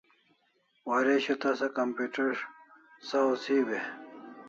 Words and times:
Waresho 0.87 1.33
tasa 1.43 1.67
computer 1.79 2.29
sawuz 3.07 3.41
hiu 3.47 3.67
e? 3.77 3.79